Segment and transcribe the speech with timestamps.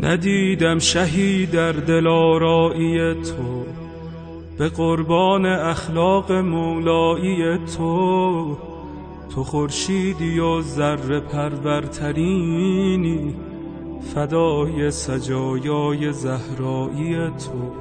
[0.00, 3.64] ندیدم شهی در دلارایی تو
[4.58, 8.56] به قربان اخلاق مولایی تو.
[9.34, 12.74] تو خورشیدی و ذره پرورترینی
[14.14, 17.72] فدای سجایای زهرایی تو.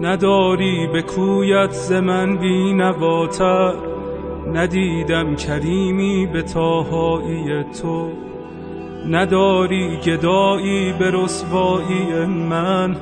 [0.00, 3.74] نداری به کویت ز من بی نواتر
[4.52, 8.08] ندیدم کریمی به تاهایی تو.
[9.08, 12.96] نداری گدایی به رسوایی من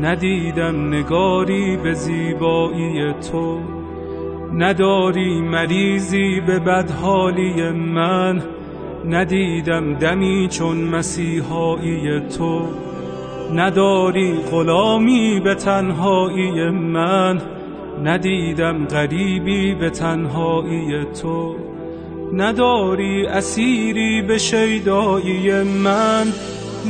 [0.00, 3.58] ندیدم نگاری به زیبایی تو.
[4.54, 8.42] نداری مریضی به بدحالی من
[9.08, 12.62] ندیدم دمی چون مسیحایی تو.
[13.54, 17.40] نداری غلامی به تنهایی من
[18.04, 21.56] ندیدم غریبی به تنهایی تو.
[22.32, 26.32] نداری اسیری به شیدایی من.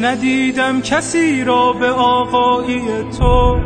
[0.01, 2.83] ندیدم کسی را به آقایی
[3.19, 3.57] تو.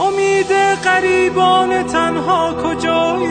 [0.00, 0.52] امید
[0.84, 3.28] غریبان تنها کجایی؟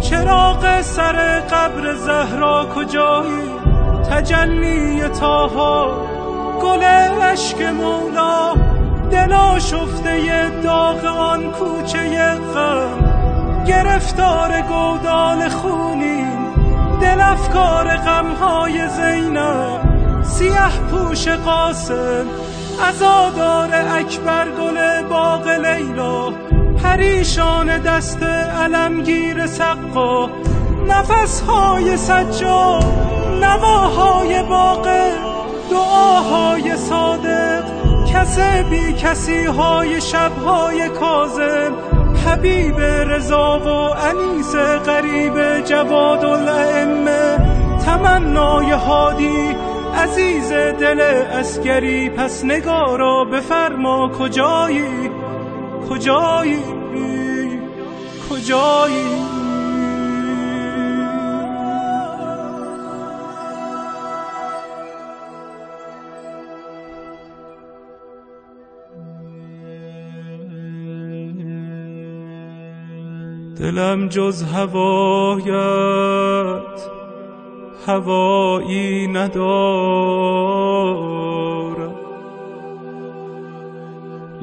[0.00, 3.50] چراغ سر قبر زهرا کجایی؟
[4.10, 6.06] تجلی تاها
[6.62, 8.54] گل عشق مولا.
[9.12, 13.12] دلا شفته داغ آن کوچه غم
[13.66, 16.24] گرفتار گودال خونی
[17.00, 19.80] دل افکار غمهای زینب.
[20.22, 22.26] سیه پوش قاسم
[22.88, 26.30] ازادار اکبر گل باغ لیلا.
[26.82, 28.22] پریشان دست
[28.62, 30.28] علمگیر سقا.
[30.88, 32.84] نفسهای سجاد
[33.40, 34.88] نواهای باغ
[35.70, 37.81] دعاهای صادق
[38.14, 38.38] کس
[38.70, 41.72] بی کسی های شبهای کازم
[42.26, 43.68] حبیب رضا و
[44.06, 44.54] انیس
[44.86, 47.36] غریب جواد الائمه.
[47.86, 49.56] تمنای هادی
[49.94, 52.10] عزیز دل اسگری.
[52.10, 55.10] پس نگارا بفرما کجایی؟
[55.90, 56.62] کجایی؟
[58.30, 59.51] کجایی؟
[73.58, 75.52] دلم جز هوایت
[77.86, 79.42] هوایی ندارد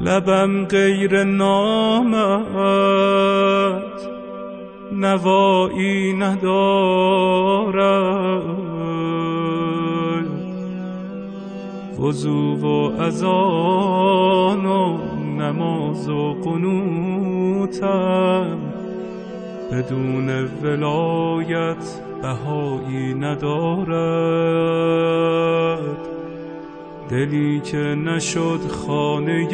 [0.00, 2.40] لبم غیر نامت
[4.92, 7.30] نوایی ندارد
[11.98, 12.66] وضو و
[13.00, 14.98] اذان و
[15.38, 17.90] نماز و قنوتم.
[19.72, 20.28] بدون
[20.62, 23.90] ولایت بهایی ندارد.
[27.10, 29.48] دلی که نشد خانه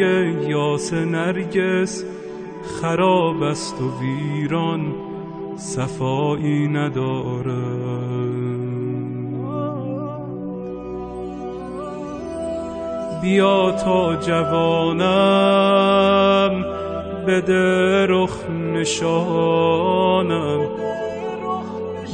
[0.48, 2.04] یاس نرگس
[2.80, 4.94] خراب است و ویران
[5.56, 8.16] صفایی ندارد.
[13.22, 15.95] بیا تا جوانم
[17.26, 20.66] بده رخ نشانم.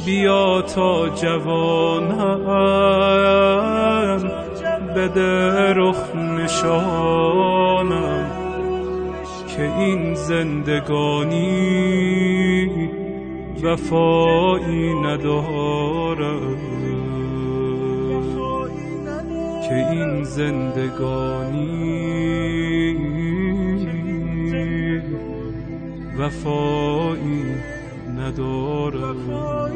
[0.05, 2.43] بیا تا جوانم.
[4.95, 8.31] بده رخ نشانم.
[9.57, 11.43] که این زندگانی
[13.63, 16.57] وفایی ندارم.
[19.69, 21.93] که این زندگانی
[26.17, 27.55] وفایی
[28.17, 29.73] ندارم